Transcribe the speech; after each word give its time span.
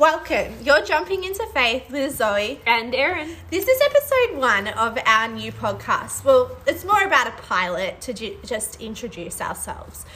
Welcome. 0.00 0.54
You're 0.62 0.82
jumping 0.82 1.24
into 1.24 1.44
faith 1.52 1.90
with 1.90 2.16
Zoe. 2.16 2.62
And 2.66 2.94
Erin. 2.94 3.36
This 3.50 3.68
is 3.68 3.78
episode 3.82 4.38
one 4.38 4.68
of 4.68 4.98
our 5.04 5.28
new 5.28 5.52
podcast. 5.52 6.24
Well, 6.24 6.56
it's 6.66 6.86
more 6.86 7.04
about 7.04 7.26
a 7.26 7.32
pilot 7.32 8.00
to 8.00 8.14
ju- 8.14 8.38
just 8.42 8.80
introduce 8.80 9.42
ourselves. 9.42 10.06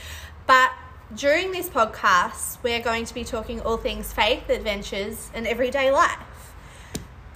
But 0.47 0.71
during 1.15 1.53
this 1.53 1.69
podcast, 1.69 2.63
we're 2.63 2.81
going 2.81 3.05
to 3.05 3.13
be 3.13 3.25
talking 3.25 3.61
all 3.61 3.77
things 3.77 4.11
faith, 4.11 4.49
adventures, 4.49 5.31
and 5.35 5.47
everyday 5.47 5.93
life. 5.93 6.55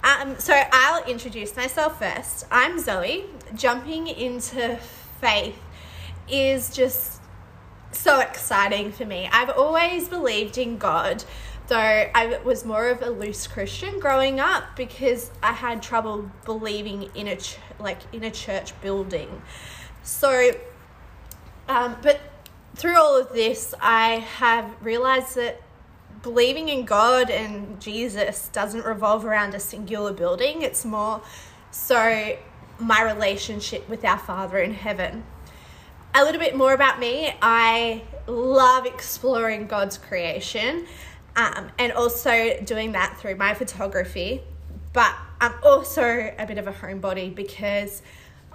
Um, 0.03 0.39
so 0.39 0.59
I'll 0.71 1.03
introduce 1.03 1.55
myself 1.55 1.99
first. 1.99 2.47
I'm 2.49 2.79
Zoe. 2.79 3.25
Jumping 3.53 4.07
into 4.07 4.79
faith 5.21 5.61
is 6.27 6.75
just 6.75 7.21
so 7.91 8.19
exciting 8.21 8.91
for 8.91 9.05
me. 9.05 9.29
I've 9.31 9.51
always 9.51 10.09
believed 10.09 10.57
in 10.57 10.79
God, 10.79 11.23
though 11.69 11.77
I 11.77 12.39
was 12.43 12.65
more 12.65 12.89
of 12.89 13.01
a 13.01 13.09
loose 13.09 13.47
Christian 13.47 13.99
growing 13.99 14.39
up 14.39 14.75
because 14.75 15.31
I 15.41 15.53
had 15.53 15.81
trouble 15.81 16.29
believing 16.43 17.09
in 17.15 17.27
a 17.27 17.35
ch- 17.35 17.57
like 17.79 17.99
in 18.11 18.23
a 18.23 18.31
church 18.31 18.79
building. 18.81 19.41
So, 20.03 20.51
um, 21.67 21.95
but 22.01 22.19
through 22.75 22.97
all 22.97 23.19
of 23.19 23.29
this, 23.33 23.73
I 23.79 24.15
have 24.37 24.73
realized 24.81 25.35
that 25.35 25.61
believing 26.23 26.69
in 26.69 26.85
God 26.85 27.29
and 27.29 27.79
Jesus 27.79 28.49
doesn't 28.49 28.83
revolve 28.83 29.23
around 29.23 29.53
a 29.53 29.59
singular 29.59 30.11
building. 30.11 30.63
It's 30.63 30.83
more 30.83 31.21
so 31.71 32.35
my 32.79 33.03
relationship 33.03 33.87
with 33.87 34.03
our 34.03 34.17
Father 34.17 34.57
in 34.57 34.73
heaven. 34.73 35.23
A 36.15 36.23
little 36.23 36.39
bit 36.39 36.55
more 36.55 36.73
about 36.73 36.99
me. 36.99 37.31
I 37.41 38.03
love 38.25 38.85
exploring 38.85 39.67
God's 39.67 39.97
creation 39.97 40.87
um, 41.39 41.71
and 41.79 41.93
also 41.93 42.59
doing 42.65 42.91
that 42.91 43.17
through 43.17 43.35
my 43.35 43.53
photography. 43.53 44.41
But 44.91 45.15
I'm 45.39 45.53
also 45.63 46.33
a 46.37 46.45
bit 46.45 46.57
of 46.57 46.67
a 46.67 46.73
homebody 46.73 47.33
because 47.33 48.01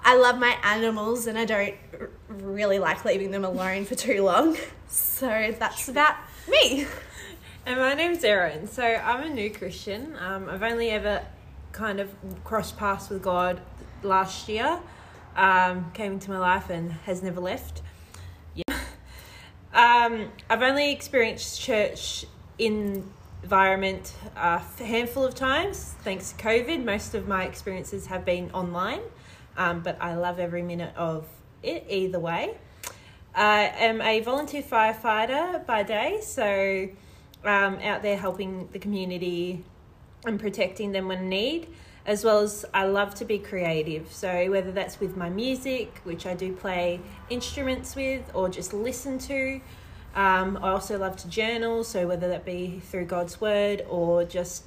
I 0.05 0.17
love 0.17 0.39
my 0.39 0.59
animals 0.63 1.27
and 1.27 1.39
I 1.39 1.47
don't 1.47 1.75
r- 1.99 2.11
really 2.29 2.79
like 2.79 3.05
leaving 3.07 3.31
them 3.31 3.45
alone 3.45 3.87
for 3.87 3.95
too 3.95 4.23
long. 4.23 4.57
So 4.87 5.53
that's 5.59 5.89
about 5.89 6.15
me. 6.49 6.87
And 7.67 7.81
my 7.81 7.95
name's 7.95 8.23
Erin. 8.23 8.69
So 8.69 8.85
I'm 8.85 9.25
a 9.25 9.29
new 9.29 9.51
Christian. 9.51 10.15
Um, 10.21 10.49
I've 10.49 10.63
only 10.63 10.91
ever 10.91 11.27
kind 11.73 11.99
of 11.99 12.15
crossed 12.45 12.77
paths 12.77 13.09
with 13.09 13.21
God 13.21 13.61
last 14.05 14.49
year. 14.49 14.79
Um, 15.35 15.91
came 15.95 16.13
into 16.13 16.31
my 16.31 16.39
life 16.39 16.71
and 16.71 16.93
has 16.93 17.25
never 17.25 17.41
left. 17.41 17.83
Yeah. 18.55 18.65
Um, 19.73 20.31
I've 20.49 20.63
only 20.63 20.93
experienced 20.93 21.61
church 21.61 22.25
environment 22.59 24.15
a 24.37 24.59
handful 24.79 25.25
of 25.25 25.35
times 25.35 25.95
thanks 26.03 26.33
to 26.33 26.43
COVID. 26.43 26.85
Most 26.85 27.15
of 27.15 27.29
my 27.29 27.45
experiences 27.45 28.07
have 28.07 28.25
been 28.25 28.51
online, 28.53 29.01
um, 29.57 29.81
but 29.81 29.97
I 30.01 30.15
love 30.15 30.39
every 30.39 30.63
minute 30.63 30.95
of 30.97 31.27
it 31.63 31.85
either 31.89 32.21
way. 32.21 32.57
I 33.35 33.73
am 33.79 34.01
a 34.01 34.21
volunteer 34.21 34.63
firefighter 34.63 35.67
by 35.67 35.83
day, 35.83 36.21
so 36.23 36.89
um, 37.45 37.79
out 37.83 38.03
there 38.03 38.17
helping 38.17 38.69
the 38.73 38.79
community 38.79 39.65
and 40.25 40.39
protecting 40.39 40.93
them 40.93 41.09
when 41.09 41.29
need, 41.29 41.69
as 42.07 42.25
well 42.25 42.39
as 42.41 42.65
I 42.73 42.85
love 42.85 43.15
to 43.17 43.25
be 43.25 43.39
creative. 43.39 44.13
So 44.13 44.51
whether 44.51 44.71
that's 44.71 45.01
with 45.01 45.17
my 45.17 45.31
music, 45.31 46.01
which 46.05 46.27
I 46.27 46.35
do 46.35 46.53
play 46.53 47.01
instruments 47.29 47.97
with, 47.97 48.31
or 48.35 48.49
just 48.49 48.73
listen 48.73 49.19
to. 49.21 49.61
Um, 50.15 50.59
I 50.63 50.71
also 50.71 50.97
love 50.99 51.17
to 51.19 51.29
journal, 51.29 51.83
so 51.85 52.07
whether 52.07 52.29
that 52.29 52.45
be 52.45 52.81
through 52.81 53.07
God's 53.07 53.41
Word 53.41 53.85
or 53.89 54.25
just 54.25 54.65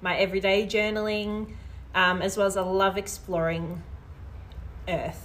my 0.00 0.16
everyday 0.16 0.66
journaling, 0.66 1.54
um, 1.94 2.22
as 2.22 2.36
well 2.36 2.46
as 2.46 2.56
I 2.56 2.62
love 2.62 2.96
exploring 2.96 3.82
Earth. 4.88 5.24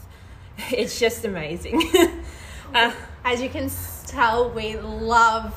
It's 0.71 0.99
just 0.99 1.25
amazing. 1.25 1.81
uh, 2.75 2.91
As 3.23 3.41
you 3.41 3.49
can 3.49 3.71
tell, 4.05 4.49
we 4.51 4.75
love 4.77 5.53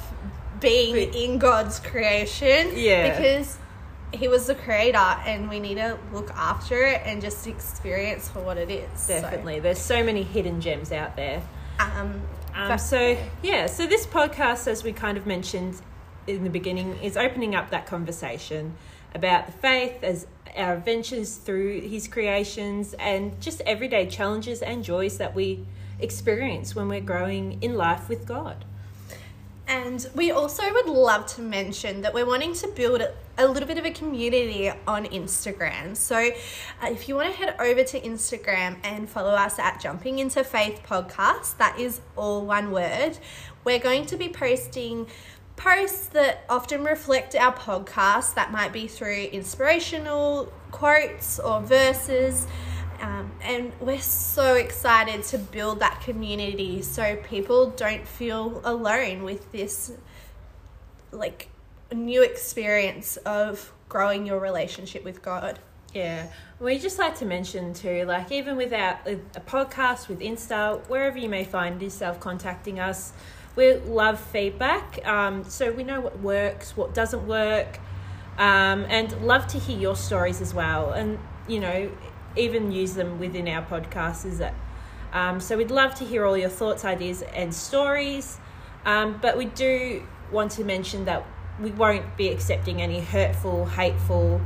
being 0.61 1.13
in 1.13 1.39
God's 1.39 1.81
creation. 1.81 2.73
Yeah. 2.75 3.11
Because 3.19 3.59
He 4.15 4.29
was 4.29 4.47
the 4.47 4.55
creator 4.55 4.97
and 4.97 5.51
we 5.51 5.61
need 5.61 5.75
to 5.75 5.99
look 6.15 6.31
after 6.31 6.83
it 6.85 7.03
and 7.05 7.21
just 7.21 7.47
experience 7.47 8.29
for 8.29 8.41
what 8.41 8.57
it 8.57 8.71
is. 8.71 9.01
So, 9.01 9.21
definitely, 9.21 9.61
there's 9.61 9.81
so 9.81 10.03
many 10.03 10.23
hidden 10.23 10.61
gems 10.63 10.93
out 10.93 11.17
there. 11.17 11.43
um, 11.79 12.23
Um, 12.57 12.79
so 12.79 13.19
yeah, 13.43 13.67
so 13.67 13.87
this 13.87 14.07
podcast, 14.07 14.67
as 14.67 14.83
we 14.83 14.93
kind 14.93 15.19
of 15.19 15.27
mentioned 15.27 15.81
in 16.27 16.43
the 16.43 16.51
beginning, 16.51 16.99
is 17.03 17.17
opening 17.17 17.55
up 17.55 17.71
that 17.71 17.87
conversation 17.87 18.75
about 19.15 19.47
the 19.47 19.53
faith 19.53 20.03
as 20.03 20.27
our 20.57 20.75
adventures 20.75 21.37
through 21.37 21.83
His 21.83 22.09
creations 22.09 22.95
and 22.95 23.39
just 23.41 23.61
everyday 23.63 24.07
challenges 24.07 24.63
and 24.63 24.83
joys 24.83 25.19
that 25.19 25.35
we 25.35 25.67
experience 26.01 26.75
when 26.75 26.89
we're 26.89 27.01
growing 27.01 27.63
in 27.63 27.75
life 27.75 28.09
with 28.09 28.27
God. 28.27 28.65
And 29.69 30.07
we 30.15 30.31
also 30.31 30.73
would 30.73 30.87
love 30.87 31.27
to 31.35 31.41
mention 31.41 32.03
that 32.03 32.15
we're 32.15 32.27
wanting 32.27 32.55
to 32.55 32.69
build 32.69 33.03
a, 33.39 33.47
little 33.47 33.67
bit 33.67 33.79
of 33.79 33.85
a 33.85 33.91
community 33.91 34.71
on 34.87 35.07
Instagram. 35.07 35.97
So 35.97 36.17
uh, 36.17 36.87
if 36.87 37.09
you 37.09 37.17
want 37.17 37.31
to 37.31 37.37
head 37.37 37.57
over 37.59 37.83
to 37.83 38.01
Instagram 38.01 38.77
and 38.85 39.09
follow 39.09 39.33
us 39.33 39.59
at 39.59 39.81
Jumping 39.81 40.21
Into 40.21 40.45
Faith 40.45 40.83
Podcast, 40.87 41.57
that 41.57 41.79
is 41.81 42.01
all 42.15 42.47
one 42.47 42.71
word. 42.71 43.19
We're 43.65 43.81
going 43.81 44.07
to 44.07 44.17
be 44.17 44.29
posting 44.29 45.09
posts 45.57 46.07
that 46.09 46.45
often 46.49 46.85
reflect 46.85 47.35
our 47.35 47.53
podcast. 47.53 48.35
That 48.35 48.53
might 48.53 48.73
be 48.73 48.87
through 48.87 49.25
inspirational 49.33 50.53
quotes 50.71 51.41
or 51.41 51.61
verses. 51.61 52.47
Um, 53.01 53.33
and 53.43 53.73
we're 53.81 54.01
so 54.01 54.55
excited 54.55 55.23
to 55.25 55.39
build 55.39 55.81
that 55.81 56.01
community 56.01 56.83
so 56.83 57.17
people 57.17 57.71
don't 57.71 58.07
feel 58.07 58.61
alone 58.65 59.23
with 59.23 59.51
this 59.53 59.93
like 61.13 61.49
new 61.93 62.23
experience 62.23 63.17
of 63.19 63.73
growing 63.89 64.27
your 64.27 64.41
relationship 64.41 65.05
with 65.05 65.23
God. 65.23 65.59
Yeah, 65.95 66.29
we 66.61 66.79
just 66.79 66.99
like 66.99 67.17
to 67.19 67.25
mention 67.25 67.73
too, 67.73 68.05
like 68.05 68.31
even 68.31 68.57
without 68.57 68.99
a 69.07 69.17
podcast 69.47 70.09
with 70.09 70.21
Insta, 70.21 70.87
wherever 70.89 71.17
you 71.17 71.29
may 71.29 71.45
find 71.45 71.81
yourself 71.81 72.21
contacting 72.21 72.79
us, 72.79 73.13
we 73.55 73.75
love 73.75 74.21
feedback. 74.21 75.07
Um, 75.07 75.45
so 75.45 75.73
we 75.73 75.85
know 75.85 76.01
what 76.01 76.21
works, 76.21 76.77
what 76.77 76.93
doesn't 76.93 77.27
work, 77.27 77.79
um, 78.37 78.85
and 78.89 79.27
love 79.27 79.47
to 79.49 79.59
hear 79.59 79.79
your 79.79 79.97
stories 79.97 80.43
as 80.43 80.53
well. 80.53 80.93
And 80.93 81.19
you 81.49 81.61
know, 81.61 81.91
even 82.37 82.73
use 82.73 82.95
them 82.95 83.19
within 83.19 83.49
our 83.49 83.65
podcast. 83.65 84.25
Is 84.25 84.41
it? 84.41 84.55
Um, 85.13 85.41
so 85.41 85.57
we'd 85.57 85.71
love 85.71 85.95
to 85.97 86.05
hear 86.05 86.25
all 86.25 86.37
your 86.37 86.51
thoughts, 86.51 86.85
ideas, 86.85 87.23
and 87.23 87.55
stories. 87.55 88.39
Um, 88.85 89.19
but 89.21 89.37
we 89.37 89.47
do 89.47 90.07
want 90.31 90.53
to 90.53 90.65
mention 90.65 91.05
that 91.07 91.25
we 91.61 91.71
won't 91.71 92.17
be 92.17 92.29
accepting 92.29 92.83
any 92.83 93.01
hurtful, 93.01 93.65
hateful, 93.67 94.41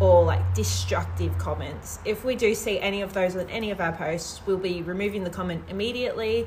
or 0.00 0.24
like 0.24 0.54
destructive 0.54 1.36
comments. 1.38 1.98
If 2.04 2.24
we 2.24 2.36
do 2.36 2.54
see 2.54 2.78
any 2.78 3.02
of 3.02 3.12
those 3.12 3.36
on 3.36 3.48
any 3.48 3.70
of 3.70 3.80
our 3.80 3.92
posts, 3.92 4.40
we'll 4.46 4.58
be 4.58 4.82
removing 4.82 5.24
the 5.24 5.30
comment 5.30 5.64
immediately. 5.68 6.46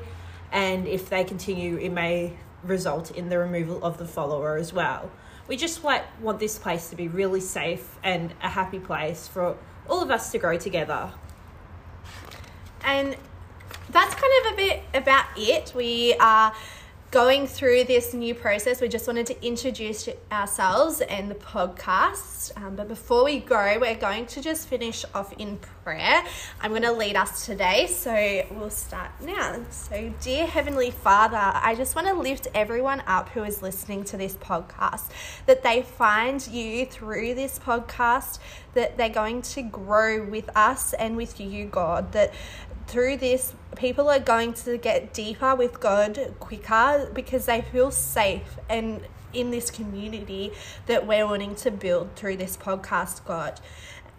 And 0.52 0.86
if 0.86 1.08
they 1.08 1.24
continue, 1.24 1.76
it 1.76 1.90
may 1.90 2.36
result 2.62 3.10
in 3.10 3.28
the 3.28 3.38
removal 3.38 3.82
of 3.82 3.98
the 3.98 4.06
follower 4.06 4.56
as 4.56 4.72
well. 4.72 5.10
We 5.48 5.56
just 5.56 5.82
like 5.82 6.04
want 6.20 6.38
this 6.38 6.58
place 6.58 6.90
to 6.90 6.96
be 6.96 7.08
really 7.08 7.40
safe 7.40 7.98
and 8.04 8.32
a 8.42 8.48
happy 8.48 8.78
place 8.78 9.26
for 9.26 9.56
all 9.90 10.02
of 10.02 10.10
us 10.10 10.30
to 10.32 10.38
grow 10.38 10.56
together. 10.56 11.10
And 12.84 13.16
that's 13.90 14.14
kind 14.14 14.46
of 14.46 14.52
a 14.52 14.56
bit 14.56 14.82
about 14.94 15.26
it. 15.36 15.72
We 15.74 16.14
are 16.20 16.52
going 17.10 17.44
through 17.44 17.82
this 17.84 18.14
new 18.14 18.34
process. 18.34 18.80
We 18.80 18.86
just 18.86 19.08
wanted 19.08 19.26
to 19.26 19.44
introduce 19.44 20.08
ourselves 20.30 21.00
and 21.00 21.28
the 21.28 21.34
podcast. 21.34 22.56
Um, 22.56 22.76
but 22.76 22.86
before 22.86 23.24
we 23.24 23.40
go, 23.40 23.78
we're 23.80 23.96
going 23.96 24.26
to 24.26 24.40
just 24.40 24.68
finish 24.68 25.04
off 25.12 25.32
in 25.38 25.58
prayer. 25.82 26.22
I'm 26.60 26.70
going 26.70 26.82
to 26.82 26.92
lead 26.92 27.16
us 27.16 27.46
today. 27.46 27.88
So 27.88 28.46
we'll 28.52 28.70
start 28.70 29.10
now. 29.20 29.60
So, 29.70 30.12
dear 30.20 30.46
Heavenly 30.46 30.92
Father, 30.92 31.36
I 31.36 31.74
just 31.74 31.96
want 31.96 32.06
to 32.06 32.14
lift 32.14 32.46
everyone 32.54 33.02
up 33.08 33.30
who 33.30 33.42
is 33.42 33.60
listening 33.60 34.04
to 34.04 34.16
this 34.16 34.34
podcast, 34.34 35.08
that 35.46 35.64
they 35.64 35.82
find 35.82 36.46
you 36.46 36.86
through 36.86 37.34
this 37.34 37.58
podcast, 37.58 38.38
that 38.74 38.96
they're 38.96 39.08
going 39.08 39.42
to 39.42 39.62
grow 39.62 40.24
with 40.24 40.54
us 40.56 40.92
and 40.94 41.16
with 41.16 41.40
you, 41.40 41.66
God, 41.66 42.12
that 42.12 42.32
through 42.86 43.16
this, 43.18 43.54
people 43.76 44.08
are 44.08 44.18
going 44.18 44.52
to 44.52 44.76
get 44.76 45.12
deeper 45.12 45.54
with 45.54 45.80
God 45.80 46.34
quicker 46.40 47.10
because 47.14 47.46
they 47.46 47.62
feel 47.62 47.90
safe 47.90 48.58
and 48.68 49.00
in 49.32 49.50
this 49.50 49.70
community 49.70 50.52
that 50.86 51.06
we're 51.06 51.26
wanting 51.26 51.54
to 51.54 51.70
build 51.70 52.14
through 52.16 52.36
this 52.36 52.56
podcast, 52.56 53.24
God. 53.24 53.60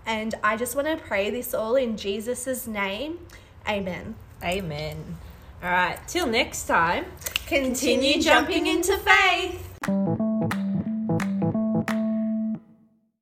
And 0.05 0.35
I 0.43 0.57
just 0.57 0.75
want 0.75 0.87
to 0.87 0.97
pray 0.97 1.29
this 1.29 1.53
all 1.53 1.75
in 1.75 1.97
Jesus' 1.97 2.65
name. 2.65 3.19
Amen. 3.67 4.15
Amen. 4.43 5.17
All 5.61 5.69
right, 5.69 5.99
till 6.07 6.25
next 6.25 6.65
time. 6.65 7.05
Continue 7.45 8.21
jumping 8.21 8.65
into 8.65 8.97
faith. 8.97 9.70